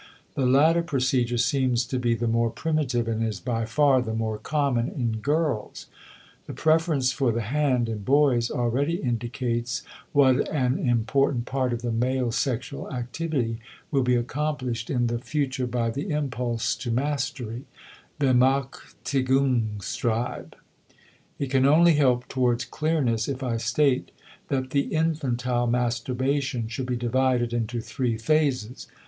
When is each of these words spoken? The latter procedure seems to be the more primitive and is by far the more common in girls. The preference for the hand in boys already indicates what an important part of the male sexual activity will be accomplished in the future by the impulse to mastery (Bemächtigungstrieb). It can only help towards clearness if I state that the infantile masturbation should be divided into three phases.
The 0.33 0.47
latter 0.47 0.81
procedure 0.81 1.37
seems 1.37 1.85
to 1.85 1.99
be 1.99 2.15
the 2.15 2.25
more 2.27 2.49
primitive 2.49 3.07
and 3.07 3.23
is 3.23 3.39
by 3.39 3.65
far 3.65 4.01
the 4.01 4.15
more 4.15 4.39
common 4.39 4.89
in 4.89 5.17
girls. 5.19 5.85
The 6.47 6.55
preference 6.55 7.11
for 7.11 7.31
the 7.31 7.41
hand 7.43 7.87
in 7.87 7.99
boys 7.99 8.49
already 8.49 8.95
indicates 8.95 9.83
what 10.11 10.49
an 10.51 10.79
important 10.89 11.45
part 11.45 11.71
of 11.71 11.83
the 11.83 11.91
male 11.91 12.31
sexual 12.31 12.91
activity 12.91 13.59
will 13.91 14.01
be 14.01 14.15
accomplished 14.15 14.89
in 14.89 15.05
the 15.05 15.19
future 15.19 15.67
by 15.67 15.91
the 15.91 16.09
impulse 16.09 16.73
to 16.77 16.89
mastery 16.89 17.65
(Bemächtigungstrieb). 18.19 20.53
It 21.37 21.51
can 21.51 21.67
only 21.67 21.93
help 21.93 22.27
towards 22.27 22.65
clearness 22.65 23.27
if 23.27 23.43
I 23.43 23.57
state 23.57 24.09
that 24.47 24.71
the 24.71 24.85
infantile 24.95 25.67
masturbation 25.67 26.67
should 26.69 26.87
be 26.87 26.95
divided 26.97 27.53
into 27.53 27.79
three 27.81 28.17
phases. 28.17 28.87